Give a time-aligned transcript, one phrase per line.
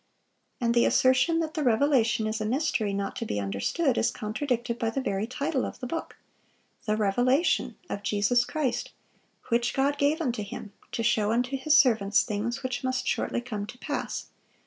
[0.61, 4.09] (570) And the assertion that the Revelation is a mystery, not to be understood, is
[4.09, 6.17] contradicted by the very title of the book:
[6.87, 8.93] "The Revelation of Jesus Christ,
[9.49, 13.67] which God gave unto Him, to show unto His servants things which must shortly come
[13.67, 14.25] to pass....